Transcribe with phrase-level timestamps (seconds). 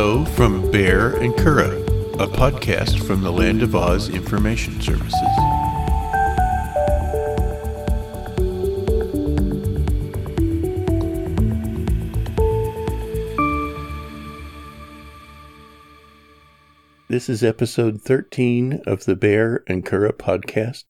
[0.00, 1.84] Hello from Baehr and Curadh,
[2.20, 5.12] a podcast from the Land of Oz Information Services.
[17.08, 20.84] This is episode 13 of the Baehr and Curadh podcast.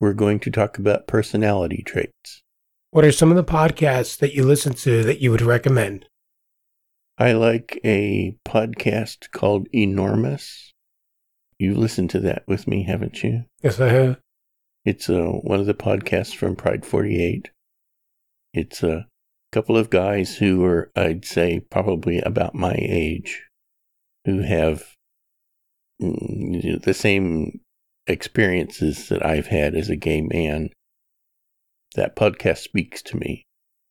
[0.00, 2.42] We're going to talk about personality traits.
[2.90, 6.06] What are some of the podcasts that you listen to that you would recommend?
[7.18, 10.74] I like a podcast called Enormous.
[11.58, 13.44] You've listened to that with me, haven't you?
[13.62, 14.18] Yes, I have.
[14.84, 17.50] It's uh, one of the podcasts from Pride 48.
[18.52, 19.06] It's a
[19.50, 23.44] couple of guys who are, I'd say, probably about my age,
[24.26, 24.84] who have
[26.02, 27.60] mm, the same
[28.06, 30.68] experiences that I've had as a gay man.
[31.94, 33.45] That podcast speaks to me.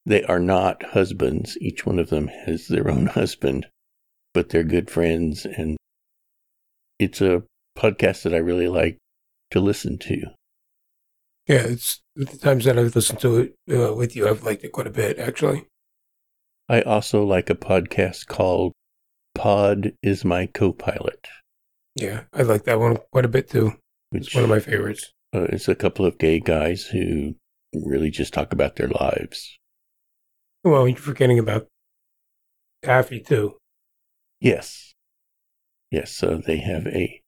[0.06, 1.58] They are not husbands.
[1.60, 3.68] Each one of them has their own husband,
[4.34, 5.46] but they're good friends.
[5.46, 5.78] And
[7.00, 7.44] it's a
[7.78, 8.98] podcast that I really like
[9.52, 10.22] to listen to.
[11.48, 14.72] Yeah, it's the times that I've listened to it uh, with you, I've liked it
[14.72, 15.66] quite a bit, actually.
[16.68, 18.74] I also like a podcast called
[19.36, 21.28] Pod is My Co-Pilot.
[21.96, 23.74] Yeah, I like that one quite a bit too.
[24.10, 25.12] Which It's one of my favorites.
[25.36, 27.36] uh, is a couple of gay guys who
[27.74, 29.56] really just talk about their lives.
[30.66, 31.68] Well, you're forgetting about
[32.82, 33.58] Taffy too.
[34.42, 34.96] Yes.
[35.92, 37.22] Yes, so they have a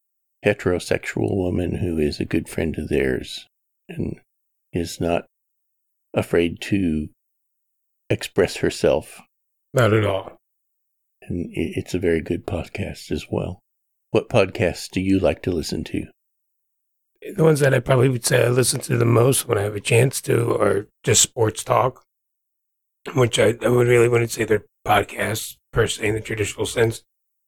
[0.44, 3.46] heterosexual woman who is a good friend of theirs
[3.88, 4.20] and
[4.74, 5.26] is not
[6.16, 7.10] afraid to
[8.10, 9.22] express herself.
[9.72, 10.36] Not at all.
[11.22, 13.60] And it's a very good podcast as well.
[14.10, 16.06] What podcasts do you like to listen to?
[17.36, 19.76] The ones that I probably would say I listen to the most when I have
[19.76, 22.04] a chance to are just sports talk,
[23.16, 27.03] which I, I would really wouldn't say they're podcasts per se in the traditional sense.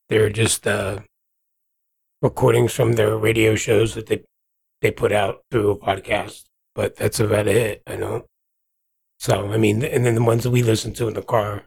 [0.09, 0.99] They're just uh,
[2.21, 4.23] recordings from their radio shows that they
[4.81, 6.45] they put out through a podcast.
[6.75, 7.81] But that's about it.
[7.85, 8.25] I know.
[9.19, 11.65] So I mean, and then the ones that we listen to in the car.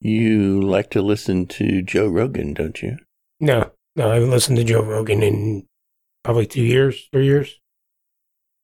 [0.00, 2.96] You like to listen to Joe Rogan, don't you?
[3.38, 5.66] No, no, I haven't listened to Joe Rogan in
[6.24, 7.58] probably two years, three years.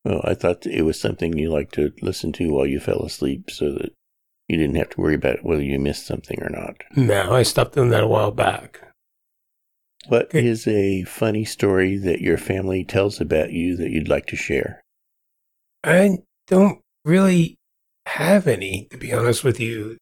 [0.04, 3.50] Well, I thought it was something you liked to listen to while you fell asleep
[3.50, 3.92] so that
[4.48, 6.82] you didn't have to worry about whether you missed something or not.
[6.94, 8.80] No, I stopped doing that a while back.
[10.08, 10.46] What Okay.
[10.46, 14.80] is a funny story that your family tells about you that you'd like to share?
[15.82, 17.56] I don't really
[18.06, 19.96] have any, to be honest with you.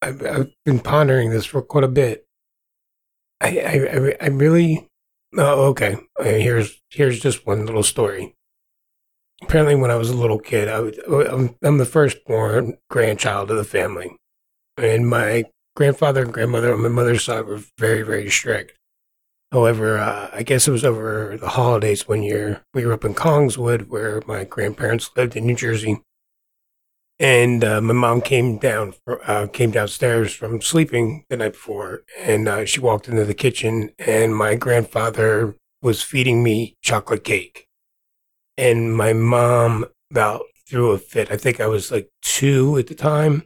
[0.00, 2.24] I've, I've been pondering this for quite a bit.
[3.40, 4.88] I, I, I, I really.
[5.36, 5.96] Oh, okay.
[6.22, 8.34] Here's here's just one little story.
[9.42, 10.92] Apparently, when I was a little kid, I
[11.32, 14.16] I'm, I'm the firstborn grandchild of the family,
[14.76, 18.72] and my grandfather and grandmother on my mother's side were very, very strict.
[19.52, 22.62] However, uh, I guess it was over the holidays one year.
[22.74, 26.00] We were up in Kongswood, where my grandparents lived in New Jersey,
[27.18, 32.48] and uh, my mom came down, uh, came downstairs from sleeping the night before, and
[32.48, 37.65] uh, she walked into the kitchen, and my grandfather was feeding me chocolate cake,
[38.58, 41.30] and my mom about threw a fit.
[41.30, 43.44] I think I was like two at the time,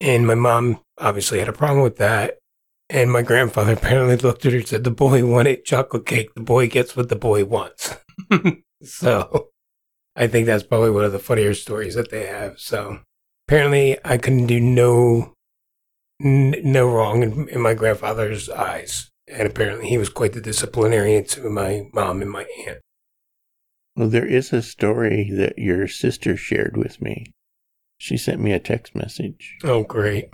[0.00, 2.38] and my mom obviously had a problem with that.
[2.90, 6.34] And my grandfather apparently looked at her and said, The boy wanted chocolate cake.
[6.34, 7.96] The boy gets what the boy wants.
[8.82, 9.48] so
[10.14, 12.58] I think that's probably one of the funnier stories that they have.
[12.58, 13.00] So
[13.48, 15.34] apparently I couldn't do no
[16.22, 19.10] n- no wrong in, in my grandfather's eyes.
[19.28, 22.78] And apparently he was quite the disciplinarian to my mom and my aunt.
[23.96, 27.32] Well, there is a story that your sister shared with me.
[27.98, 29.58] She sent me a text message.
[29.62, 30.28] Oh, great.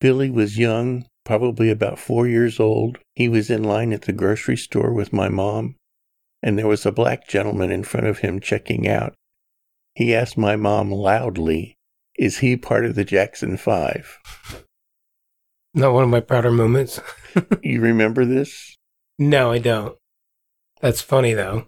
[0.00, 2.98] Billy was young, probably about four years old.
[3.14, 5.76] He was in line at the grocery store with my mom,
[6.42, 9.14] and there was a black gentleman in front of him checking out.
[9.94, 11.76] He asked my mom loudly,
[12.16, 14.18] Is he part of the Jackson Five?
[15.74, 17.00] Not one of my prouder moments.
[17.62, 18.74] You remember this?
[19.16, 19.96] No, I don't.
[20.80, 21.66] That's funny, though.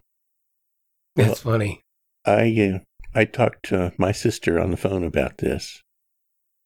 [1.28, 1.82] That's funny.
[2.24, 2.78] I uh,
[3.14, 5.82] I talked to my sister on the phone about this,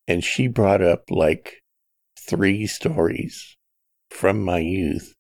[0.07, 1.61] and she brought up like
[2.19, 3.57] three stories
[4.11, 5.15] from my youth,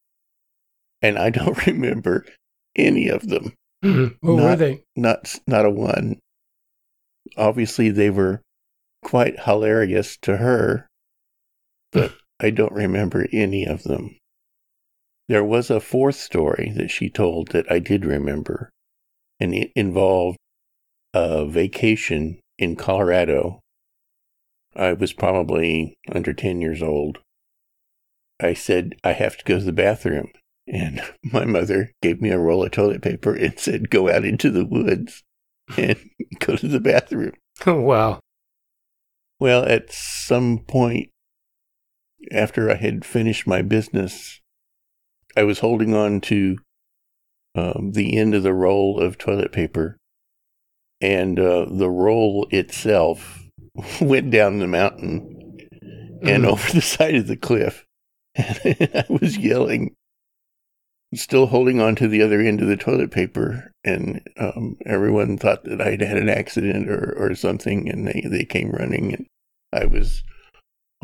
[1.02, 2.24] and I don't remember
[2.76, 3.54] any of them.
[3.84, 4.16] Mhm.
[4.20, 4.84] What were they?
[4.96, 6.18] Not not a one.
[7.36, 8.42] Obviously, they were
[9.02, 10.88] quite hilarious to her,
[11.92, 14.16] but I don't remember any of them.
[15.28, 18.70] There was a fourth story that she told that I did remember,
[19.40, 20.38] and it involved
[21.12, 23.60] a vacation in Colorado.
[24.76, 27.18] I was probably under 10 years old,
[28.40, 30.28] I said, I have to go to the bathroom.
[30.66, 34.50] And my mother gave me a roll of toilet paper and said, Go out into
[34.50, 35.22] the woods
[35.76, 35.98] and
[36.40, 37.32] go to the bathroom.
[37.66, 38.18] Oh, wow.
[39.38, 41.10] Well, at some point
[42.32, 44.40] after I had finished my business,
[45.36, 46.58] I was holding on to
[47.54, 49.96] um, the end of the roll of toilet paper,
[51.00, 53.42] and uh, the roll itself
[54.00, 55.30] went down the mountain
[56.22, 56.48] and Mhm.
[56.48, 57.84] over the side of the cliff.
[58.34, 58.58] And
[58.94, 59.94] I was yelling,
[61.14, 63.70] still holding on to the other end of the toilet paper.
[63.84, 68.44] And um, everyone thought that I'd had an accident or, or something, and they, they
[68.44, 69.14] came running.
[69.14, 69.26] And
[69.72, 70.22] I was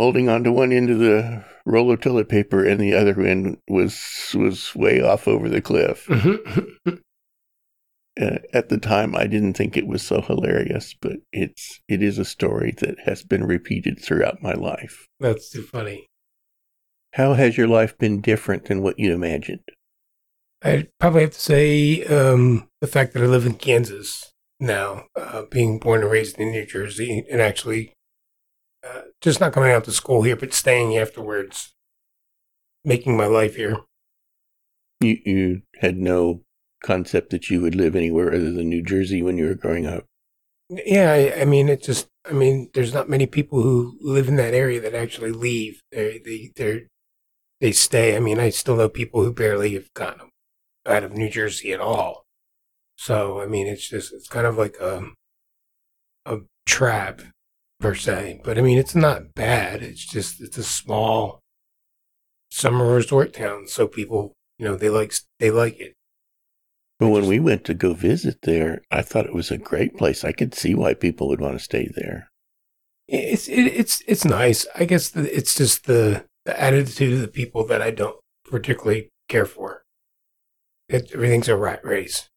[0.00, 3.58] holding on to one end of the roll of toilet paper, and the other end
[3.69, 6.06] was was way off over the cliff.
[6.06, 7.00] Mhm.
[8.20, 12.19] Uh, at the time, I didn't think it was so hilarious, but it's it is
[12.19, 15.06] a story that has been repeated throughout my life.
[15.20, 16.06] That's too funny.
[17.12, 19.69] How has your life been different than what you imagined?
[20.62, 25.43] I'd probably have to say um, the fact that I live in Kansas now, uh,
[25.50, 27.93] being born and raised in New Jersey, and actually
[28.87, 31.73] uh, just not coming out to school here, but staying afterwards,
[32.85, 33.79] making my life here.
[35.00, 36.43] You you had no
[36.82, 40.05] concept that you would live anywhere other than New Jersey when you were growing up.
[40.71, 44.37] Yeah, I, I mean, it just, I mean, there's not many people who live in
[44.37, 45.81] that area that actually leave.
[45.91, 46.87] They, they, they
[47.61, 48.17] they stay.
[48.17, 50.31] I mean, I still know people who barely have gotten
[50.87, 52.25] out of New Jersey at all.
[52.97, 55.03] So, I mean, it's just, it's kind of like a,
[56.25, 57.23] a trap
[57.81, 58.41] per se.
[58.44, 59.82] But I mean, it's not bad.
[59.82, 61.41] It's just, it's a small
[62.50, 63.67] summer resort town.
[63.67, 65.94] So people, you know, they like, they like it.
[67.00, 70.23] But when we went to go visit there, I thought it was a great place.
[70.23, 72.29] I could see why people would want to stay there.
[73.09, 74.67] It's it, it's it's nice.
[74.77, 79.09] I guess the, it's just the the attitude of the people that I don't particularly
[79.29, 79.82] care for.
[80.88, 82.29] It, everything's a rat race.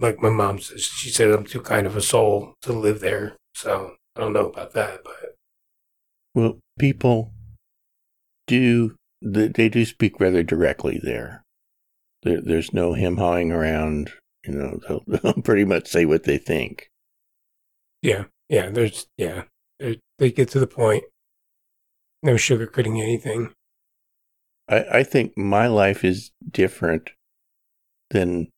[0.00, 3.36] Like my mom says, she said I'm too kind of a soul to live there.
[3.54, 5.36] So I don't know about that, but
[6.34, 7.32] Well, people
[8.48, 11.42] do they do speak rather directly there.
[12.24, 14.10] there there's no hem hawing around.
[14.44, 16.88] You know, they'll, they'll pretty much say what they think.
[18.02, 18.70] yeah, yeah.
[18.70, 19.44] There's yeah,
[19.78, 21.04] they they get to the point.
[22.22, 23.52] No sugarcoating anything.
[24.68, 27.10] I, I think my life is different
[28.10, 28.48] than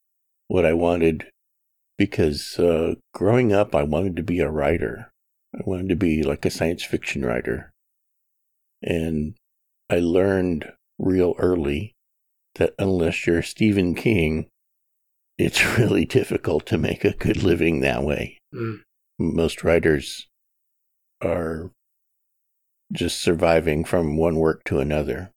[0.48, 1.26] what I wanted
[1.98, 5.10] because uh, growing up, I wanted to be a writer.
[5.54, 7.72] I wanted to be like a science fiction writer.
[8.82, 9.34] And
[9.88, 11.94] I learned real early
[12.56, 14.46] that unless you're Stephen King,
[15.38, 18.38] it's really difficult to make a good living that way.
[18.54, 18.82] Mm.
[19.18, 20.28] Most writers
[21.22, 21.70] are
[22.92, 25.30] just surviving from one work to another.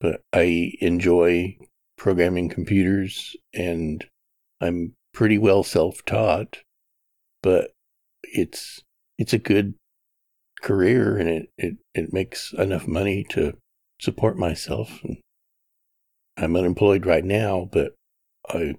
[0.00, 1.58] But I enjoy
[1.96, 4.04] programming computers and
[4.60, 6.58] I'm pretty well self-taught,
[7.42, 7.72] but
[8.22, 8.82] it's
[9.18, 9.74] it's a good
[10.62, 13.56] career and it, it, it makes enough money to
[14.00, 15.00] support myself.
[15.02, 15.18] And
[16.36, 17.94] I'm unemployed right now, but
[18.48, 18.76] I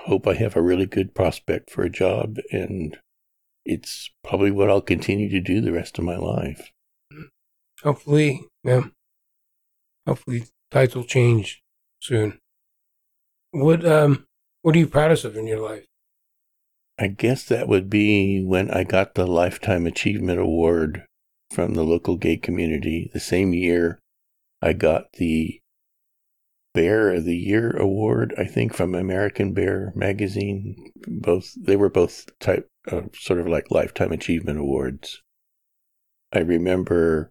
[0.00, 2.98] hope I have a really good prospect for a job and
[3.64, 6.70] it's probably what I'll continue to do the rest of my life.
[7.82, 8.84] Hopefully, yeah.
[10.06, 11.62] Hopefully, tides will change
[12.00, 12.38] soon.
[13.52, 14.24] What um,
[14.62, 15.84] what are you proudest of in your life?
[17.02, 21.04] I guess that would be when I got the Lifetime Achievement Award
[21.50, 23.10] from the local gay community.
[23.12, 23.98] The same year
[24.62, 25.58] I got the
[26.74, 30.92] Bear of the Year award, I think, from American Bear magazine.
[31.08, 35.22] Both they were both type uh, sort of like lifetime achievement awards.
[36.32, 37.30] I remember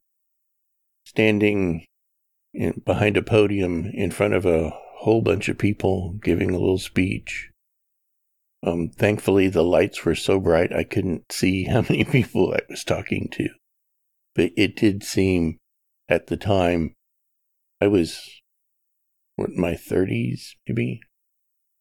[1.06, 1.86] standing
[2.54, 6.78] in, behind a podium in front of a whole bunch of people giving a little
[6.78, 7.51] speech.
[8.64, 12.84] Um, thankfully, the lights were so bright I couldn't see how many people I was
[12.84, 13.50] talking to.
[14.36, 15.58] But it did seem
[16.08, 16.94] at the time
[17.82, 18.42] I was
[19.36, 21.02] what my 30s maybe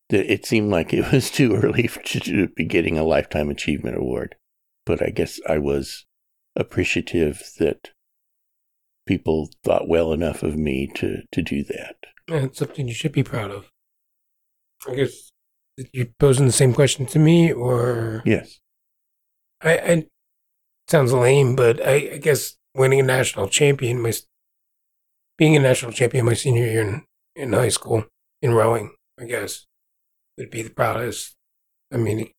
[0.08, 4.34] that it seemed like it was too early to be getting a lifetime achievement award
[4.86, 6.06] but i guess i was
[6.56, 7.90] appreciative that
[9.06, 11.96] people thought well enough of me to to do that
[12.28, 13.68] Yeah, it's something you should be proud of.
[14.88, 15.29] I guess
[15.92, 18.60] you're posing the same question to me, or yes
[19.62, 20.06] I, I
[20.88, 24.12] sounds lame, but I, I guess winning a national champion, my
[25.38, 27.02] being a national champion my senior year in,
[27.34, 28.06] in high school
[28.42, 29.66] in rowing, I guess
[30.36, 31.34] would be the proudest.
[31.92, 32.32] I mean, it,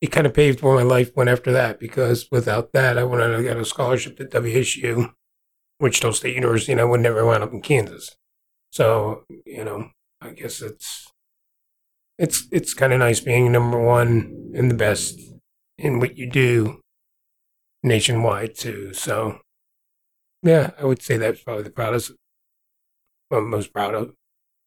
[0.00, 3.32] it kind of paved where my life went after that because without that, I wouldn't
[3.32, 5.12] have got a scholarship to WSU.
[5.80, 8.14] Wichita State University, and I would never wound up in Kansas.
[8.70, 11.12] So you know, I guess it's
[12.18, 15.20] it's it's kind of nice being number one and the best
[15.78, 16.80] in what you do
[17.82, 18.92] nationwide too.
[18.94, 19.40] So
[20.42, 22.12] yeah, I would say that's probably the proudest,
[23.30, 24.12] I'm most proud of.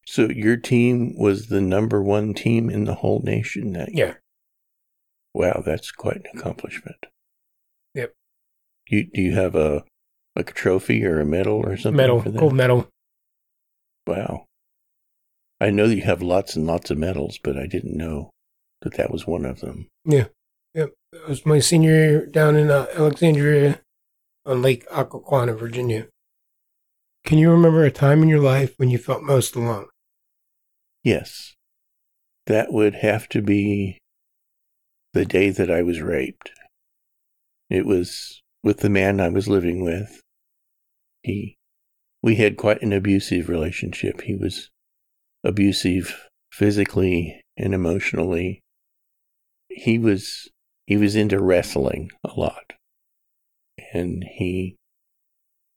[0.06, 4.14] So your team was the number one team in the whole nation that Yeah.
[5.34, 7.06] Wow, that's quite an accomplishment.
[7.94, 8.12] Yep.
[8.88, 9.84] You do you have a
[10.34, 12.38] like a trophy or a medal or something Medal, for that?
[12.38, 12.88] gold medal.
[14.06, 14.46] Wow.
[15.60, 18.30] I know that you have lots and lots of medals, but I didn't know
[18.82, 19.88] that that was one of them.
[20.04, 20.26] Yeah.
[20.74, 20.94] Yep.
[21.12, 23.80] It was my senior year down in uh, Alexandria
[24.46, 26.06] on Lake Occoquan Virginia.
[27.24, 29.86] Can you remember a time in your life when you felt most alone?
[31.02, 31.54] Yes.
[32.46, 33.98] That would have to be
[35.12, 36.52] the day that I was raped.
[37.68, 40.20] It was with the man I was living with.
[41.22, 41.56] He
[42.22, 44.22] we had quite an abusive relationship.
[44.22, 44.70] He was
[45.44, 48.60] abusive physically and emotionally.
[49.68, 50.48] He was
[50.86, 52.72] he was into wrestling a lot.
[53.92, 54.76] And he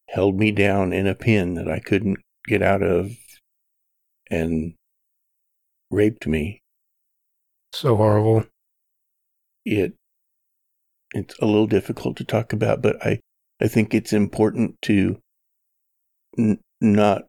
[0.09, 3.11] held me down in a pin that I couldn't get out of
[4.29, 4.73] and
[5.89, 6.61] raped me.
[7.73, 8.45] So horrible.
[9.65, 9.93] It
[11.13, 13.19] it's a little difficult to talk about, but I
[13.61, 15.19] I think it's important to
[16.37, 17.25] n- not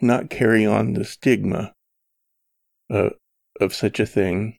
[0.00, 1.72] not carry on the stigma
[2.90, 3.10] uh,
[3.60, 4.56] of such a thing.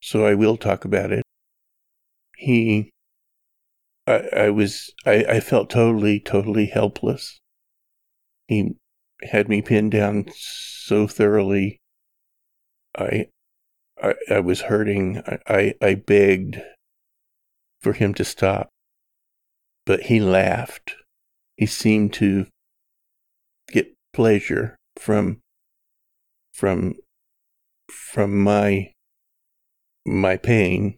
[0.00, 1.22] So I will talk about it.
[2.36, 2.90] He,
[4.06, 7.40] I, I was, I, I felt totally, totally helpless.
[8.48, 8.76] He
[9.22, 11.78] had me pinned down so thoroughly.
[12.96, 13.26] I,
[14.02, 15.22] I, I was hurting.
[15.26, 16.62] I, I, I begged
[17.80, 18.68] for him to stop,
[19.84, 20.94] but he laughed.
[21.56, 22.46] He seemed to
[24.12, 25.40] pleasure from
[26.52, 26.94] from
[27.90, 28.92] from my
[30.06, 30.96] my pain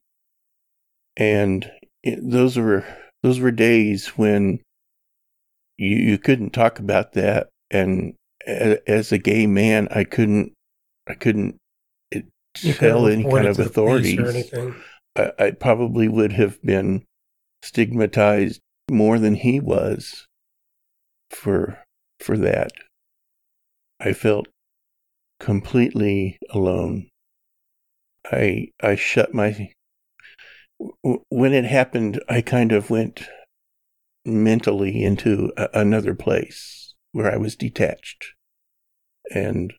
[1.17, 1.71] and
[2.03, 2.85] it, those were
[3.23, 4.61] those were days when
[5.77, 8.15] you you couldn't talk about that and
[8.47, 10.53] a, as a gay man I couldn't
[11.07, 11.57] I couldn't
[12.11, 14.75] it, tell any kind of authorities or anything.
[15.17, 17.05] I, I probably would have been
[17.63, 20.27] stigmatized more than he was
[21.31, 21.83] for
[22.21, 22.73] for that.
[24.05, 24.49] I felt
[25.39, 27.09] completely alone.
[28.25, 29.71] I I shut my
[31.29, 32.21] when it happened.
[32.29, 33.23] I kind of went
[34.25, 38.35] mentally into a, another place where I was detached,
[39.33, 39.73] and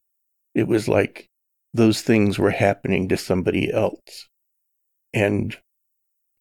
[0.55, 1.27] it was like
[1.73, 4.27] those things were happening to somebody else,
[5.13, 5.57] and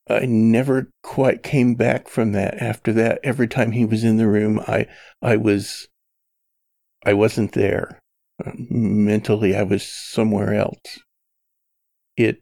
[0.09, 3.19] I never quite came back from that after that.
[3.25, 4.87] Every time he was in the room, I
[5.21, 5.89] I was
[7.05, 8.01] I wasn't there.
[8.45, 11.01] Uh, mentally I was somewhere else.
[12.17, 12.41] It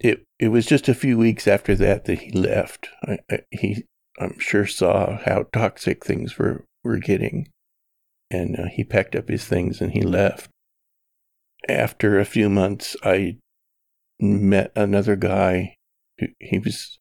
[0.00, 2.88] it it was just a few weeks after that that he left.
[3.04, 3.84] I, I, he
[4.18, 7.48] I'm sure saw how toxic things were were getting
[8.30, 10.50] and uh, he packed up his things and he left.
[11.68, 13.38] After a few months I
[14.20, 15.74] met another guy
[16.40, 16.98] he was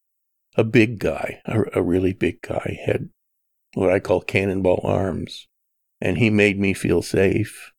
[0.56, 3.10] a big guy, a, a, really big guy, had
[3.74, 5.48] what I call cannonball arms,
[6.02, 7.72] and he made me feel safe.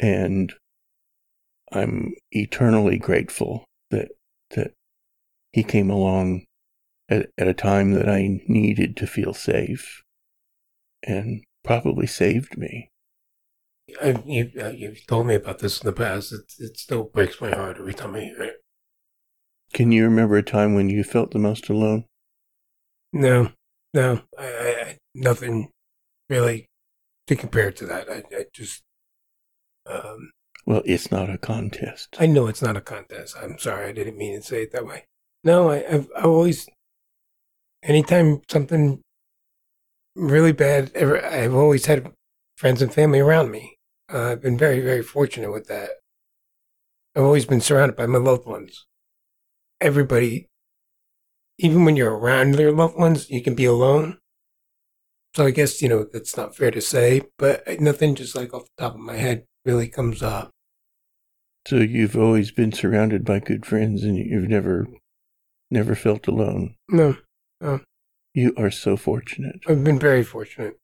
[0.00, 0.52] And
[1.72, 4.08] I'm eternally grateful that
[4.50, 4.72] that
[5.52, 6.44] he came along
[7.08, 10.02] at, at a time that I needed to feel safe,
[11.02, 12.90] and probably saved me.
[14.00, 16.32] I've, you've, uh, you've told me about this in the past.
[16.32, 18.56] It, it still breaks my heart every time I hear it.
[19.72, 22.04] Can you remember a time when you felt the most alone?
[23.12, 23.52] No,
[23.94, 25.70] no, I, I, I nothing
[26.28, 26.68] really
[27.28, 28.10] to compare to that.
[28.10, 28.82] I, I just,
[29.86, 30.30] um,
[30.66, 32.16] well, it's not a contest.
[32.18, 33.36] I know it's not a contest.
[33.40, 35.04] I'm sorry, I didn't mean to say it that way.
[35.44, 36.68] No, I, I've, I've always,
[37.82, 39.00] anytime something
[40.14, 42.12] really bad ever, I've always had
[42.56, 43.76] friends and family around me.
[44.12, 45.90] Uh, I've been very, very fortunate with that.
[47.14, 48.86] I've always been surrounded by my loved ones
[49.80, 50.48] everybody,
[51.58, 54.18] even when you're around your loved ones, you can be alone.
[55.34, 58.52] So I guess, you know, that's not fair to say, but uh, nothing just like
[58.52, 60.50] off the top of my head really comes up.
[61.66, 64.88] So you've always been surrounded by good friends and you've never,
[65.70, 66.74] never felt alone.
[66.88, 67.16] No,
[67.60, 67.80] no.
[68.34, 69.60] You are so fortunate.
[69.68, 70.76] I've been very fortunate.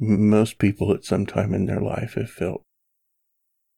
[0.00, 2.62] Most people at some time in their life have felt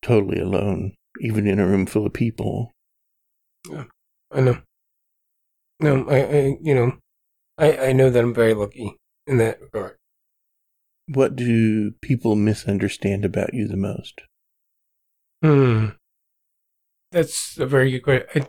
[0.03, 2.71] totally alone, even in a room full of people.
[3.69, 3.85] Yeah.
[4.33, 4.59] I know.
[5.81, 6.93] No, I, I, you know,
[7.57, 8.97] I, I know that I'm very lucky
[9.29, 9.97] in that regard.
[11.07, 14.23] What do people misunderstand about you the most?
[15.43, 15.89] Hmm.
[17.13, 18.49] That's a very good question.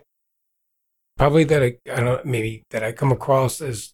[1.18, 3.94] probably that I, I don't maybe that I come across as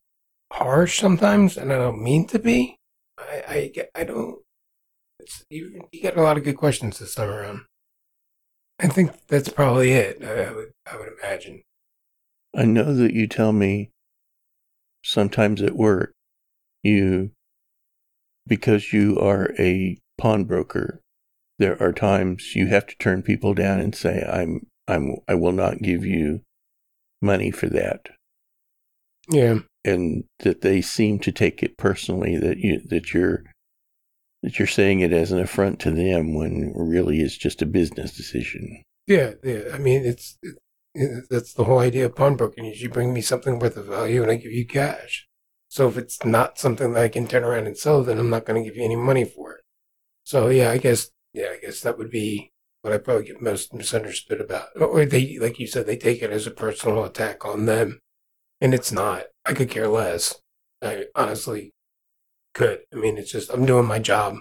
[0.54, 2.77] harsh sometimes, and I don't mean to be.
[3.20, 4.39] I I, get, I don't.
[5.20, 7.62] It's, you, you get a lot of good questions this time around.
[8.80, 10.24] I think that's probably it.
[10.24, 11.62] I, I would I would imagine.
[12.56, 13.92] I know that you tell me
[15.04, 16.14] sometimes at work
[16.86, 17.32] you
[18.48, 21.01] because you are a pawnbroker
[21.60, 25.51] there are times you have to turn people down and say i'm i'm i will
[25.51, 26.42] not give you
[27.22, 28.08] money for that
[29.30, 29.60] Yeah.
[29.84, 33.44] and that they seem to take it personally that you that you're
[34.44, 38.15] that you're saying it as an affront to them when really it's just a business
[38.15, 39.32] decision Yeah.
[39.44, 39.63] Yeah.
[39.74, 40.56] I mean, it's it,
[40.94, 44.22] it, that's the whole idea of pawnbroking is you bring me something worth of value
[44.22, 45.27] and I give you cash.
[45.69, 48.45] So if it's not something that I can turn around and sell, then I'm not
[48.45, 49.62] going to give you any money for it.
[50.24, 53.74] So yeah, I guess yeah, I guess that would be what I probably get most
[53.74, 54.67] misunderstood about.
[54.79, 58.00] Or they, like you said, they take it as a personal attack on them,
[58.62, 59.25] and it's not.
[59.45, 60.36] I could care less.
[60.81, 61.74] I honestly
[62.53, 62.81] could.
[62.93, 64.38] I mean, it's just I'm doing my job.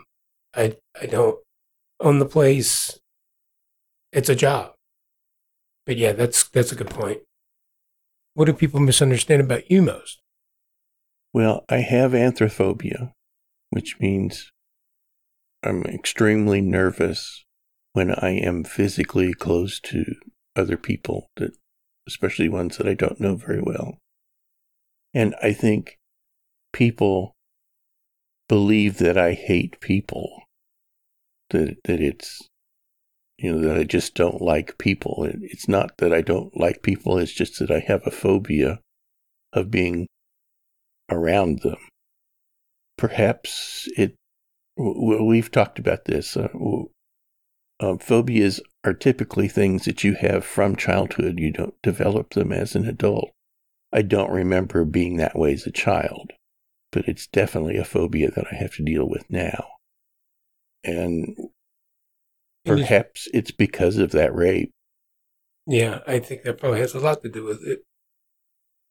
[0.54, 1.38] I I don't
[2.00, 2.98] own the place.
[4.12, 4.72] It's a job.
[5.86, 7.20] But yeah, that's that's a good point.
[8.34, 10.20] What do people misunderstand about you most?
[11.34, 13.10] Well, I have anthrophobia,
[13.70, 14.52] which means
[15.64, 17.44] I'm extremely nervous
[17.92, 20.04] when I am physically close to
[20.54, 21.50] other people, that,
[22.06, 23.98] especially ones that I don't know very well.
[25.12, 25.98] And I think
[26.72, 27.32] people
[28.48, 30.44] believe that I hate people,
[31.50, 32.48] that, that it's,
[33.38, 35.28] you know, that I just don't like people.
[35.40, 38.78] It's not that I don't like people, it's just that I have a phobia
[39.52, 40.06] of being
[41.10, 41.78] around them.
[42.96, 44.14] Perhaps it,
[44.76, 46.36] we've talked about this.
[46.36, 46.48] Uh,
[47.80, 51.38] uh, phobias are typically things that you have from childhood.
[51.38, 53.30] You don't develop them as an adult.
[53.92, 56.32] I don't remember being that way as a child,
[56.92, 59.66] but it's definitely a phobia that I have to deal with now.
[60.82, 61.36] And
[62.64, 64.72] perhaps it's because of that rape.
[65.66, 67.82] Yeah, I think that probably has a lot to do with it.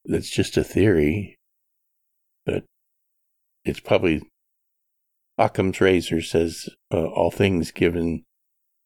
[0.04, 1.36] That's just a theory
[2.44, 2.64] but
[3.64, 4.22] it's probably
[5.38, 8.24] Occam's razor says uh, all things given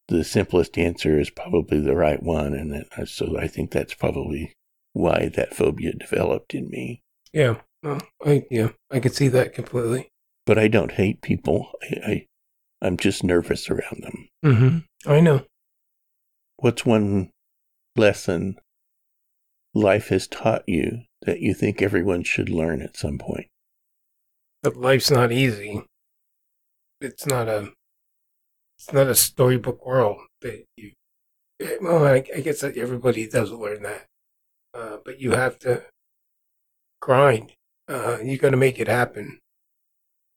[0.09, 3.95] the simplest answer is probably the right one, and that, uh, so I think that's
[3.95, 4.55] probably
[4.95, 7.03] why that phobia developed in me.
[7.33, 10.09] Yeah, well, I yeah, I could see that completely.
[10.47, 11.71] But I don't hate people.
[11.83, 12.27] I, I
[12.81, 14.29] I'm just nervous around them.
[14.45, 15.11] Mm-hmm.
[15.11, 15.45] I know.
[16.57, 17.31] What's one
[17.95, 18.57] lesson
[19.75, 23.47] life has taught you that you think everyone should learn at some point?
[24.63, 25.83] But life's not easy.
[27.01, 27.73] It's not a.
[28.77, 30.93] It's not a storybook world that you.
[31.81, 34.07] Well, I, I guess that everybody does learn that,
[34.75, 35.85] uh, but you have to
[37.01, 37.53] grind.
[37.89, 39.39] Uh, you got to make it happen.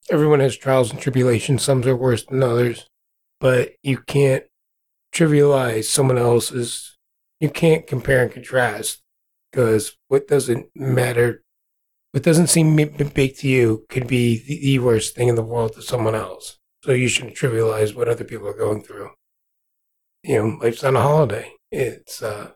[0.09, 1.61] Everyone has trials and tribulations.
[1.61, 2.87] Some are worse than others,
[3.39, 4.45] but you can't
[5.13, 6.97] trivialize someone else's.
[7.39, 9.01] You can't compare and contrast
[9.51, 11.43] because what doesn't matter,
[12.11, 15.81] what doesn't seem big to you could be the worst thing in the world to
[15.81, 16.57] someone else.
[16.83, 19.11] So you shouldn't trivialize what other people are going through.
[20.23, 21.53] You know, life's not a holiday.
[21.71, 22.51] It's uh,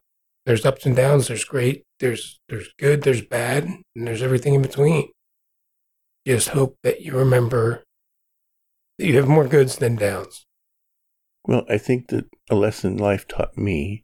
[0.46, 1.28] there's ups and downs.
[1.28, 1.84] There's great.
[2.00, 3.04] There's there's good.
[3.04, 5.10] There's bad, and there's everything in between.
[6.28, 7.84] Just hope that you remember
[8.98, 10.46] that you have more goods than downs.
[11.48, 14.04] Well, I think that a lesson life taught me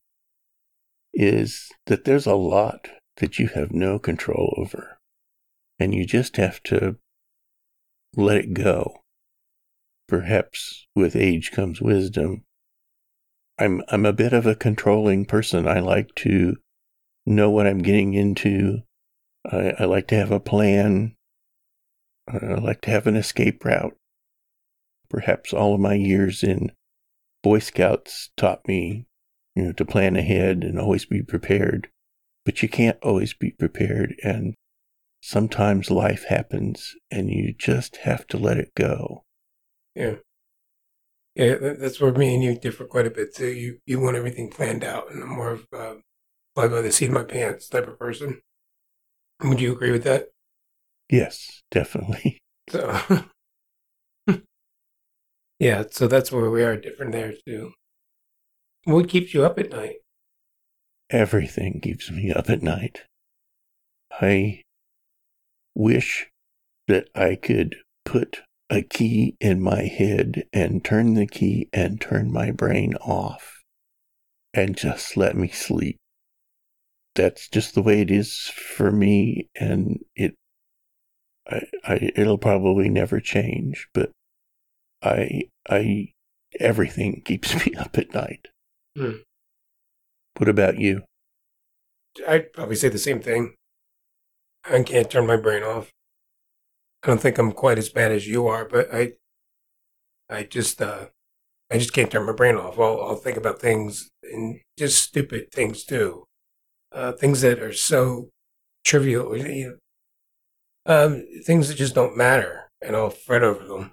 [1.13, 4.97] is that there's a lot that you have no control over.
[5.79, 6.97] And you just have to
[8.15, 9.01] let it go.
[10.07, 12.43] Perhaps with age comes wisdom.
[13.57, 15.67] I'm I'm a bit of a controlling person.
[15.67, 16.57] I like to
[17.25, 18.79] know what I'm getting into.
[19.49, 21.15] I, I like to have a plan.
[22.27, 23.95] I like to have an escape route.
[25.09, 26.71] Perhaps all of my years in
[27.43, 29.05] Boy Scouts taught me
[29.55, 31.89] you know, to plan ahead and always be prepared.
[32.45, 34.15] But you can't always be prepared.
[34.23, 34.55] And
[35.21, 39.23] sometimes life happens and you just have to let it go.
[39.95, 40.15] Yeah.
[41.35, 43.47] Yeah, that's where me and you differ quite a bit too.
[43.47, 45.93] You you want everything planned out, and I'm more of uh,
[46.55, 48.41] fly by the seat of my pants type of person.
[49.43, 50.29] Would you agree with that?
[51.09, 52.37] Yes, definitely.
[52.69, 53.01] So,
[55.59, 57.73] yeah, so that's where we are different there too.
[58.85, 59.97] What keeps you up at night?
[61.09, 63.03] Everything keeps me up at night.
[64.19, 64.61] I
[65.75, 66.27] wish
[66.87, 72.31] that I could put a key in my head and turn the key and turn
[72.31, 73.61] my brain off
[74.53, 75.97] and just let me sleep.
[77.15, 80.33] That's just the way it is for me, and it,
[81.47, 83.87] I, I, it'll probably never change.
[83.93, 84.11] But
[85.03, 86.13] I, I,
[86.59, 88.47] everything keeps me up at night.
[88.95, 89.17] Hmm.
[90.37, 91.03] What about you?
[92.27, 93.55] I'd probably say the same thing.
[94.69, 95.91] I can't turn my brain off.
[97.03, 99.13] I don't think I'm quite as bad as you are, but I,
[100.29, 101.07] I just, uh,
[101.71, 102.77] I just can't turn my brain off.
[102.77, 106.25] I'll, I'll think about things and just stupid things too,
[106.91, 108.29] uh, things that are so
[108.83, 109.77] trivial, you know,
[110.85, 113.91] um, things that just don't matter, and I'll fret over them.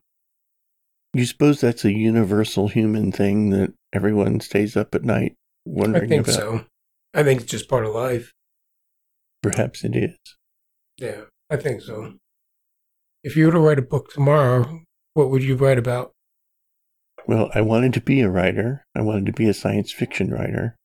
[1.14, 6.08] You suppose that's a universal human thing that everyone stays up at night wondering I
[6.08, 6.38] think about?
[6.38, 6.64] so.
[7.14, 8.32] I think it's just part of life.
[9.42, 10.16] Perhaps it is.
[10.98, 12.14] Yeah, I think so.
[13.22, 14.82] If you were to write a book tomorrow,
[15.14, 16.12] what would you write about?
[17.26, 18.84] Well, I wanted to be a writer.
[18.94, 20.76] I wanted to be a science fiction writer.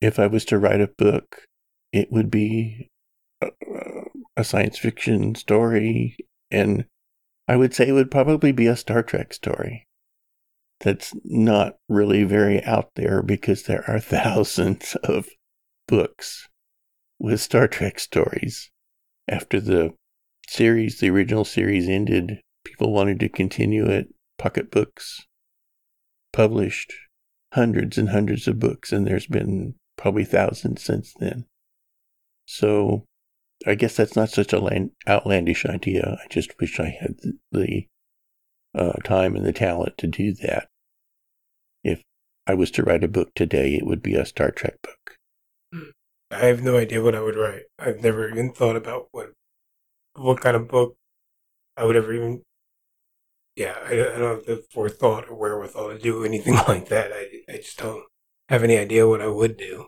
[0.00, 1.42] If I was to write a book,
[1.92, 2.90] it would be
[3.40, 3.50] a,
[4.36, 6.16] a science fiction story,
[6.50, 6.86] and
[7.48, 9.85] I would say it would probably be a Star Trek story.
[10.80, 15.28] That's not really very out there because there are thousands of
[15.88, 16.48] books
[17.18, 18.70] with Star Trek stories.
[19.28, 19.94] After the
[20.48, 24.08] series, the original series ended, people wanted to continue it.
[24.38, 25.26] Pocketbooks
[26.32, 26.92] published
[27.54, 31.46] hundreds and hundreds of books, and there's been probably thousands since then.
[32.44, 33.04] So
[33.66, 36.18] I guess that's not such a land, outlandish idea.
[36.22, 37.16] I just wish I had
[37.50, 37.86] the
[38.76, 40.68] uh, time and the talent to do that.
[41.82, 42.02] If
[42.46, 45.16] I was to write a book today, it would be a Star Trek book.
[46.30, 47.62] I have no idea what I would write.
[47.78, 49.32] I've never even thought about what
[50.14, 50.96] what kind of book
[51.76, 52.42] I would ever even.
[53.54, 57.12] Yeah, I, I don't have the forethought or wherewithal to do anything like that.
[57.12, 58.04] I, I just don't
[58.48, 59.86] have any idea what I would do.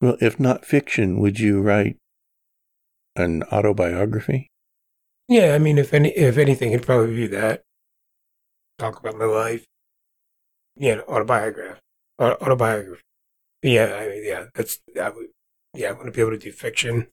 [0.00, 1.96] Well, if not fiction, would you write
[3.16, 4.48] an autobiography?
[5.28, 7.62] Yeah, I mean, if any, if anything, it'd probably be that.
[8.80, 9.66] Talk about my life.
[10.74, 11.78] Yeah, autobiography.
[12.18, 13.02] Autobiography.
[13.62, 15.26] Yeah, I mean, yeah, that's I would.
[15.74, 17.08] Yeah, I want to be able to do fiction.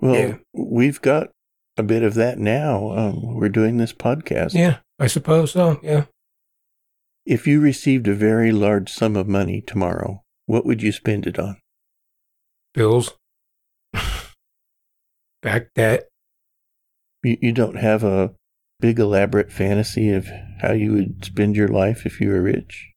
[0.00, 0.36] Well, Yeah.
[0.54, 1.28] we've got
[1.76, 2.90] a bit of that now.
[2.96, 4.54] Um, we're doing this podcast.
[4.54, 5.78] Yeah, I suppose so.
[5.82, 6.06] Yeah.
[7.26, 11.38] If you received a very large sum of money tomorrow, what would you spend it
[11.38, 11.58] on?
[12.72, 13.14] Bills.
[15.42, 16.08] Back debt.
[17.22, 18.32] You, you don't have a
[18.80, 20.28] big elaborate fantasy of
[20.60, 22.92] how you would spend your life if you were rich?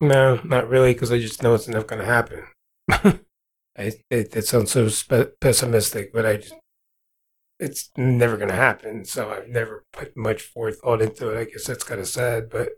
[0.00, 2.44] No, not really, because I just know it's not going to happen.
[2.90, 6.54] I, it, it sounds so spe- pessimistic, but I just,
[7.60, 9.04] it's never going to happen.
[9.04, 11.38] So I've never put much forethought into it.
[11.38, 12.70] I guess that's kind of sad, but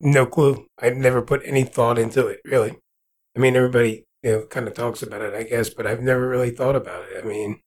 [0.00, 0.66] no clue.
[0.80, 2.78] I never put any thought into it, really.
[3.36, 6.28] I mean, everybody, you know, kind of talks about it, I guess, but I've never
[6.28, 7.24] really thought about it.
[7.24, 7.60] I mean,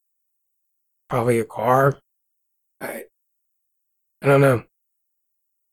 [1.09, 1.97] probably a car.
[2.79, 3.05] I,
[4.25, 4.63] I don't know.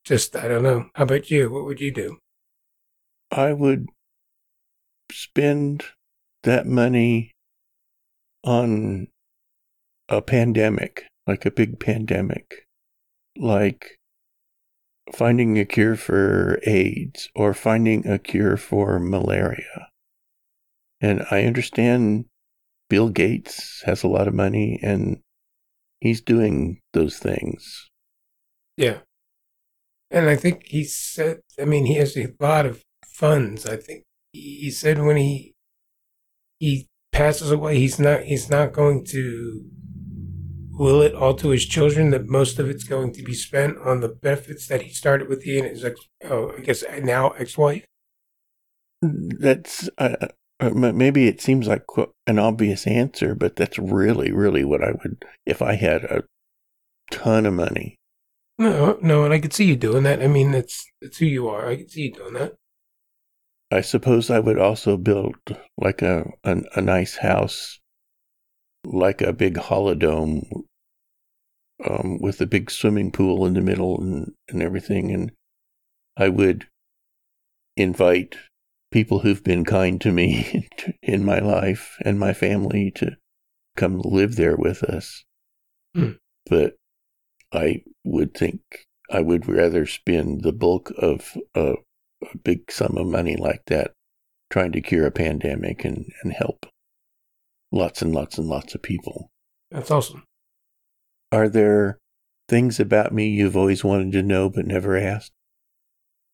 [0.04, 0.90] Just, I don't know.
[0.94, 1.50] How about you?
[1.50, 2.18] What would you do?
[3.30, 3.86] I would
[5.10, 5.84] spend
[6.42, 7.32] that money
[8.44, 9.08] on
[10.10, 12.66] a pandemic, like a big pandemic,
[13.38, 13.96] like
[15.14, 19.88] finding a cure for AIDS or finding a cure for malaria.
[21.00, 22.26] And I understand
[22.90, 25.20] Bill Gates has a lot of money and
[26.02, 27.88] he's doing those things.
[28.76, 28.98] Yeah.
[30.10, 33.66] And I think he said, I mean, he has a lot of funds.
[33.66, 35.54] I think he said when he
[36.58, 39.64] he passes away, he's not he's not going to
[40.70, 42.10] will it all to his children.
[42.10, 45.44] That most of it's going to be spent on the benefits that he started with
[45.44, 47.84] he and his ex, oh, I guess now ex-wife.
[49.00, 50.28] That's uh,
[50.60, 51.84] uh, maybe it seems like
[52.26, 56.22] an obvious answer, but that's really, really what I would if I had a
[57.10, 57.96] ton of money.
[58.62, 60.22] No, no, and I could see you doing that.
[60.22, 61.66] I mean, that's that's who you are.
[61.66, 62.54] I could see you doing that.
[63.72, 65.34] I suppose I would also build
[65.76, 67.80] like a a, a nice house,
[68.84, 70.44] like a big holodome,
[71.84, 75.32] um, with a big swimming pool in the middle and, and everything, and
[76.16, 76.68] I would
[77.76, 78.36] invite
[78.92, 80.68] people who've been kind to me
[81.02, 83.16] in my life and my family to
[83.76, 85.24] come live there with us.
[85.96, 86.12] Hmm.
[86.46, 86.76] But
[87.52, 88.60] I would think
[89.10, 91.74] I would rather spend the bulk of a,
[92.22, 93.92] a big sum of money like that
[94.50, 96.66] trying to cure a pandemic and, and help
[97.72, 99.30] lots and lots and lots of people.
[99.70, 100.24] That's awesome.
[101.30, 101.98] Are there
[102.48, 105.32] things about me you've always wanted to know but never asked?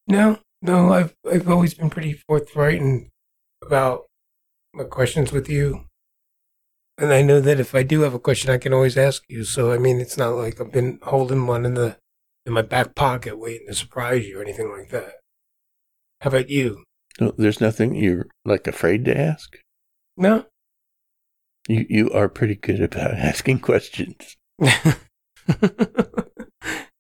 [0.09, 3.09] No, no, I've I've always been pretty forthright and
[3.63, 4.07] about
[4.75, 5.85] my questions with you.
[6.99, 9.45] And I know that if I do have a question, I can always ask you.
[9.45, 11.97] So I mean, it's not like I've been holding one in the
[12.45, 15.15] in my back pocket waiting to surprise you or anything like that.
[16.21, 16.83] How about you?
[17.21, 19.57] No, there's nothing you're like afraid to ask.
[20.17, 20.47] No.
[21.69, 24.37] You you are pretty good about asking questions.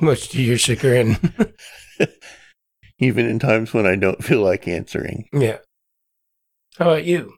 [0.01, 1.17] Much to your chagrin.
[3.01, 5.29] Even in times when I don't feel like answering.
[5.33, 5.59] yeah.
[6.79, 7.35] How about you?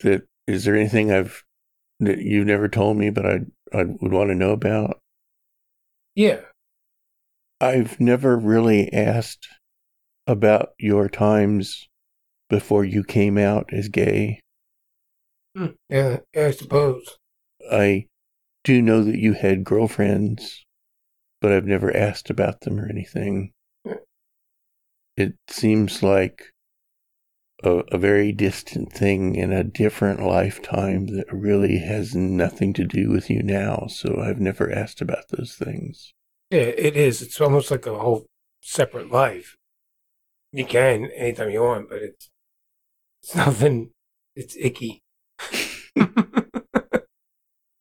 [0.00, 1.43] That is there anything I've
[2.00, 3.40] that you've never told me but I
[3.72, 5.00] I would want to know about?
[6.14, 6.40] Yeah.
[7.60, 9.48] I've never really asked
[10.26, 11.88] about your times
[12.48, 14.40] before you came out as gay.
[15.56, 15.66] Hmm.
[15.88, 17.16] Yeah, I suppose.
[17.70, 18.06] I
[18.64, 20.64] do know that you had girlfriends,
[21.40, 23.52] but I've never asked about them or anything.
[25.16, 26.50] It seems like
[27.64, 33.10] a, a very distant thing in a different lifetime that really has nothing to do
[33.10, 33.86] with you now.
[33.88, 36.12] So I've never asked about those things.
[36.50, 37.22] Yeah, it is.
[37.22, 38.26] It's almost like a whole
[38.62, 39.56] separate life.
[40.52, 42.28] You can anytime you want, but it's
[43.22, 43.90] it's nothing.
[44.36, 45.00] It's icky.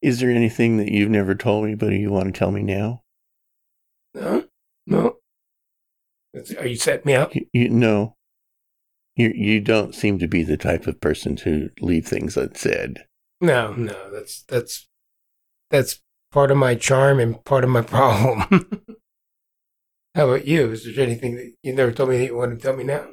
[0.01, 3.01] Is there anything that you've never told me, but you want to tell me now?
[4.13, 4.45] no,
[4.85, 5.17] no.
[6.57, 7.35] Are you setting me up?
[7.35, 8.15] You, you no.
[9.15, 13.05] You you don't seem to be the type of person to leave things unsaid.
[13.39, 14.11] No, no.
[14.11, 14.87] That's that's
[15.69, 18.81] that's part of my charm and part of my problem.
[20.15, 20.71] How about you?
[20.71, 23.09] Is there anything that you never told me that you want to tell me now?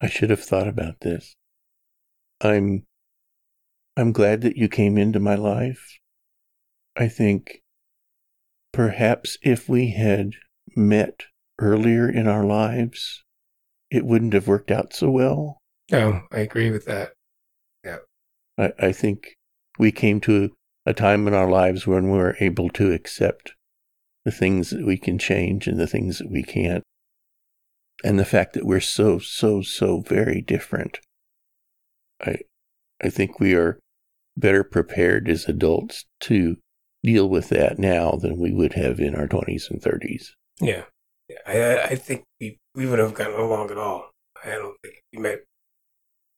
[0.00, 1.36] I should have thought about this.
[2.40, 2.84] I'm
[3.96, 5.98] I'm glad that you came into my life.
[6.96, 7.62] I think
[8.72, 10.32] perhaps if we had
[10.74, 11.24] met
[11.58, 13.24] earlier in our lives,
[13.90, 15.58] it wouldn't have worked out so well.
[15.90, 17.12] No, I agree with that.
[17.84, 17.98] Yeah.
[18.58, 19.34] I, I think
[19.78, 20.52] we came to
[20.86, 23.54] a time in our lives when we were able to accept
[24.24, 26.84] the things that we can change and the things that we can't.
[28.02, 31.00] And the fact that we're so, so, so very different.
[32.20, 32.36] I
[33.02, 33.78] I think we are
[34.36, 36.56] better prepared as adults to
[37.02, 40.34] deal with that now than we would have in our twenties and thirties.
[40.60, 40.84] Yeah, yeah.
[41.50, 44.10] I I think we we would have gotten along at all.
[44.44, 45.40] I don't think we met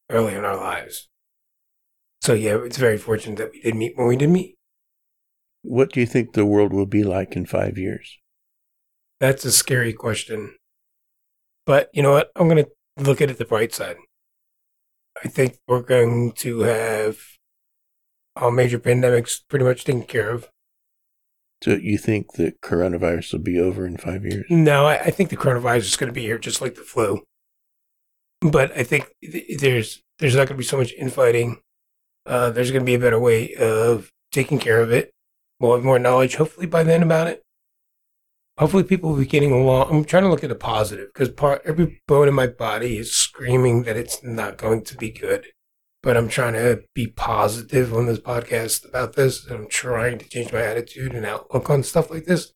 [0.09, 1.07] early in our lives.
[2.21, 4.55] So yeah, it's very fortunate that we did meet when we did meet.
[5.61, 8.17] What do you think the world will be like in five years?
[9.19, 10.55] That's a scary question.
[11.65, 12.31] But you know what?
[12.35, 13.95] I'm going to look at it the bright side.
[15.23, 17.19] I think we're going to have
[18.35, 20.49] all major pandemics pretty much taken care of.
[21.63, 24.45] So you think that coronavirus will be over in five years?
[24.49, 27.23] No, I, I think the coronavirus is going to be here just like the flu.
[28.41, 31.61] But I think th- there's there's not going to be so much infighting.
[32.25, 35.11] Uh, there's going to be a better way of taking care of it.
[35.61, 37.41] We'll have more knowledge, hopefully, by then about it.
[38.57, 39.89] Hopefully, people will be getting along.
[39.89, 43.15] I'm trying to look at the positive because part every bone in my body is
[43.15, 45.45] screaming that it's not going to be good.
[46.03, 49.47] But I'm trying to be positive on this podcast about this.
[49.49, 52.51] I'm trying to change my attitude and outlook on stuff like this.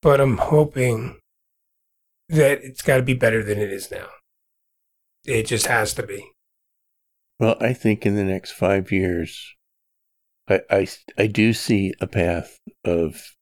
[0.00, 1.18] But I'm hoping
[2.28, 4.06] that it's got to be better than it is now.
[5.24, 6.30] It just has to be.
[7.40, 9.54] Well, I think in the next five years,
[10.48, 13.34] I, I, I do see a path of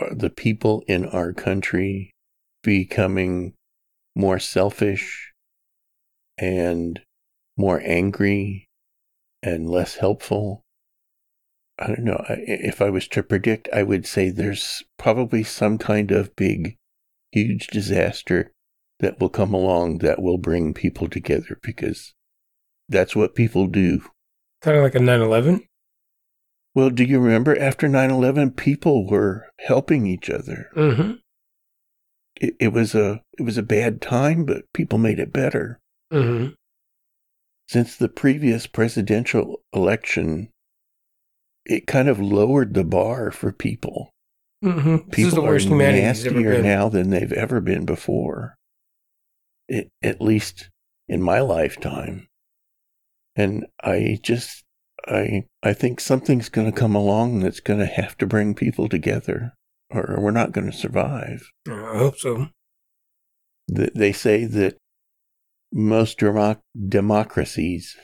[0.00, 2.12] uh, the people in our country
[2.62, 3.54] becoming
[4.14, 5.32] more selfish
[6.38, 7.00] and
[7.56, 8.68] more angry
[9.42, 10.64] and less helpful.
[11.78, 12.24] I don't know.
[12.28, 16.76] If I was to predict, I would say there's probably some kind of big,
[17.32, 18.52] huge disaster
[19.00, 22.14] that will come along that will bring people together because
[22.88, 24.02] that's what people do.
[24.62, 25.66] Kind of like a 9 11.
[26.74, 30.70] Well, do you remember after 9 11, people were helping each other?
[30.76, 31.12] Mm-hmm.
[32.36, 35.80] It, it, was a, it was a bad time, but people made it better.
[36.12, 36.54] Mm-hmm.
[37.68, 40.50] Since the previous presidential election,
[41.64, 44.10] it kind of lowered the bar for people.
[44.62, 45.10] Mm-hmm.
[45.10, 48.54] People is the worst are nastier now than they've ever been before.
[49.68, 50.68] It, at least
[51.08, 52.26] in my lifetime.
[53.34, 54.62] And I just,
[55.06, 58.88] I, I think something's going to come along that's going to have to bring people
[58.88, 59.54] together,
[59.90, 61.50] or we're not going to survive.
[61.66, 62.48] I hope so.
[63.68, 64.76] They say that
[65.72, 67.96] most democ- democracies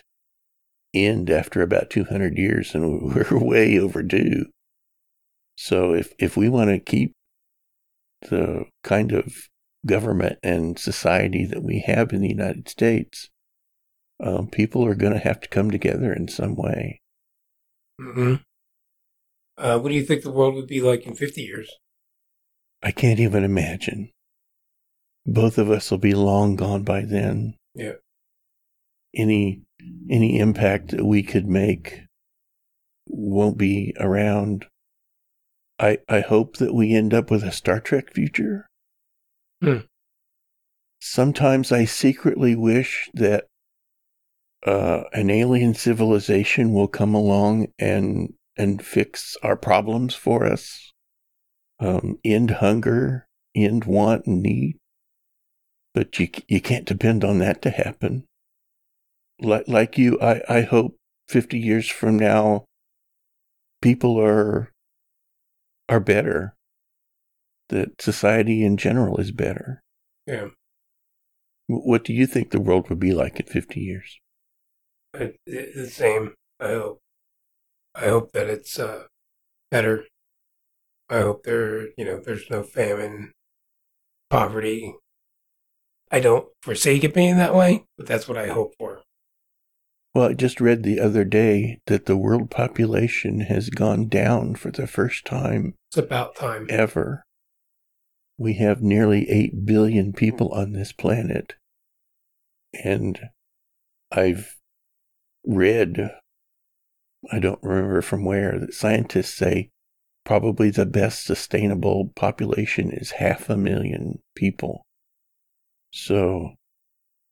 [0.94, 4.46] end after about 200 years, and we're way overdue.
[5.56, 7.12] So if if we want to keep
[8.22, 9.48] the kind of
[9.86, 13.30] government and society that we have in the United States,
[14.20, 17.00] um, people are going to have to come together in some way.
[17.98, 18.34] hmm
[19.56, 21.70] Uh, what do you think the world would be like in 50 years?
[22.82, 24.10] I can't even imagine.
[25.26, 27.54] Both of us will be long gone by then.
[27.74, 27.94] Yeah.
[29.14, 29.62] Any
[30.10, 32.02] any impact that we could make
[33.06, 34.66] won't be around.
[35.78, 38.68] I I hope that we end up with a Star Trek future.
[39.62, 39.78] Hmm.
[41.00, 43.46] Sometimes I secretly wish that
[44.66, 50.92] uh, an alien civilization will come along and and fix our problems for us.
[51.78, 54.76] Um, end hunger, end want and need.
[55.94, 58.24] But you you can't depend on that to happen.
[59.40, 60.96] Like like you, I I hope
[61.28, 62.64] fifty years from now,
[63.82, 64.70] people are
[65.88, 66.54] are better.
[67.70, 69.82] That society in general is better.
[70.26, 70.48] Yeah.
[71.66, 74.18] What do you think the world would be like in fifty years?
[75.14, 76.34] It, it, the same.
[76.58, 77.00] I hope.
[77.94, 79.04] I hope that it's uh,
[79.70, 80.04] better.
[81.08, 83.32] I hope there, you know, there's no famine,
[84.30, 84.94] poverty.
[86.10, 89.02] I don't foresee it being that way, but that's what I hope for.
[90.14, 94.72] Well, I just read the other day that the world population has gone down for
[94.72, 96.66] the first time It's about time.
[96.68, 97.22] ever.
[98.36, 101.54] We have nearly 8 billion people on this planet.
[102.82, 103.20] And
[104.10, 104.56] I've
[105.46, 106.10] read,
[107.30, 109.70] I don't remember from where, that scientists say
[110.24, 114.82] probably the best sustainable population is half a million people.
[115.92, 116.54] So,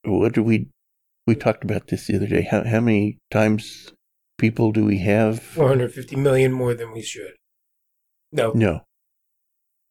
[0.05, 0.69] what do we,
[1.27, 2.43] we talked about this the other day.
[2.43, 3.93] How, how many times
[4.39, 5.43] people do we have?
[5.43, 7.35] 450 million more than we should.
[8.33, 8.81] No, No.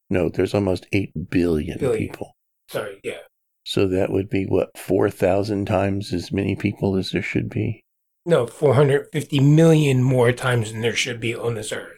[0.09, 2.07] No, there's almost 8 billion, Billion.
[2.07, 2.31] people.
[2.69, 3.19] sorry, yeah.
[3.65, 7.83] So that would be what, 4,000 times as many people as there should be?
[8.25, 11.97] No, 450 million more times than there should be on this earth.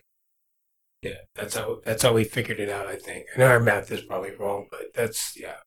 [1.03, 3.27] Yeah, that's how that's how we figured it out, I think.
[3.33, 5.57] And our math is probably wrong, but that's yeah.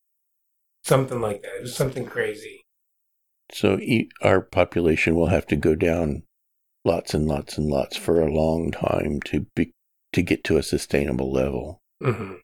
[0.84, 1.56] Something like that.
[1.56, 2.62] It was something crazy.
[3.52, 6.22] So e- our population will have to go down
[6.84, 9.72] lots and lots and lots for a long time to be,
[10.12, 12.34] to get to a sustainable level, hmm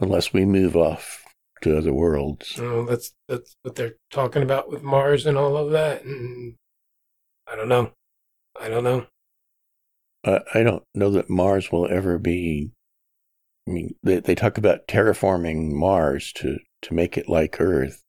[0.00, 1.24] unless we move off
[1.62, 2.58] to other worlds.
[2.58, 6.04] Well, that's that's what they're talking about with Mars and all of that.
[6.04, 6.56] And
[7.46, 7.92] I don't know.
[8.60, 9.06] I don't know.
[10.24, 12.72] I, I don't know that Mars will ever be.
[13.66, 18.02] I mean, they, they talk about terraforming Mars to, to make it like Earth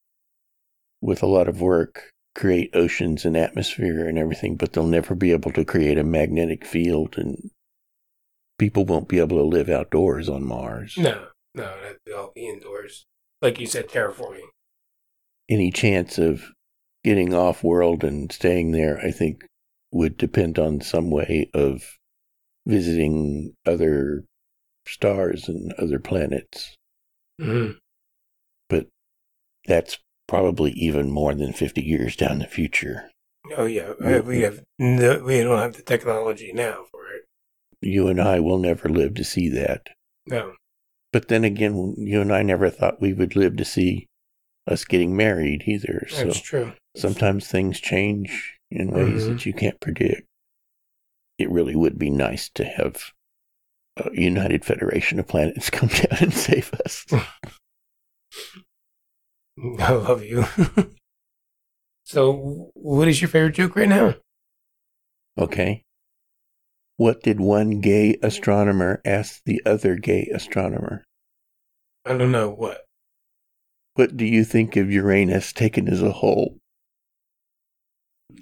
[1.01, 5.31] with a lot of work, create oceans and atmosphere and everything, but they'll never be
[5.31, 7.51] able to create a magnetic field and
[8.57, 10.95] people won't be able to live outdoors on Mars.
[10.97, 11.73] No, no,
[12.15, 13.05] all be indoors.
[13.41, 14.47] Like you said, terraforming.
[15.49, 16.43] Any chance of
[17.03, 19.45] getting off world and staying there, I think,
[19.91, 21.83] would depend on some way of
[22.65, 24.23] visiting other
[24.87, 26.75] stars and other planets.
[27.39, 27.71] hmm
[28.69, 28.87] but
[29.67, 33.11] that's probably even more than 50 years down the future.
[33.57, 37.25] Oh yeah, uh, we have no, we don't have the technology now for it.
[37.81, 39.87] You and I will never live to see that.
[40.25, 40.53] No.
[41.13, 44.07] But then again, you and I never thought we would live to see
[44.67, 46.07] us getting married either.
[46.09, 46.73] So That's true.
[46.97, 49.27] sometimes things change in ways Mhm.
[49.29, 50.23] that you can't predict.
[51.37, 53.11] It really would be nice to have
[54.13, 57.05] United Federation of Planets come down and save us.
[59.79, 60.45] I love you.
[62.03, 64.15] so, what is your favorite joke right now?
[65.37, 65.83] Okay.
[66.97, 71.03] What did one gay astronomer ask the other gay astronomer?
[72.05, 72.85] I don't know what.
[73.95, 76.57] What do you think of Uranus taken as a whole?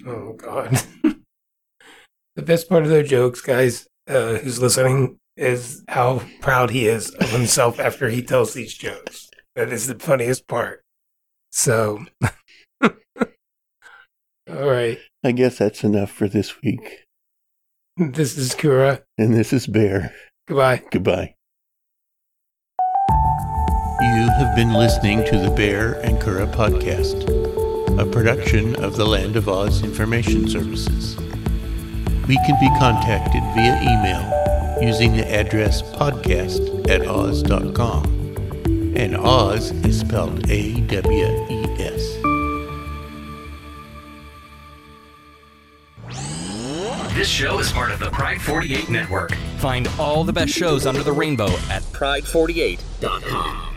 [0.06, 0.82] Oh God.
[2.36, 7.10] the best part of their jokes, guys, uh, who's listening, is how proud he is
[7.10, 9.30] of himself after he tells these jokes.
[9.56, 10.82] That is the funniest part.
[11.50, 12.04] So,
[12.82, 12.90] all
[14.48, 14.98] right.
[15.22, 17.04] I guess that's enough for this week.
[17.96, 19.02] This is Curadh.
[19.16, 20.12] And this is Baehr.
[20.48, 20.82] Goodbye.
[20.90, 21.34] Goodbye.
[24.00, 27.22] You have been listening to the Baehr and Curadh podcast,
[27.98, 31.16] a production of the Land of Awes Information Services.
[32.26, 34.44] We can be contacted via email
[34.80, 38.04] using the address podcast at awes.com.
[38.96, 42.14] And Awes is spelled A W E S.
[47.14, 49.34] This show is part of the Pride 48 network.
[49.58, 53.73] Find all the best shows under the rainbow at Pride48.com.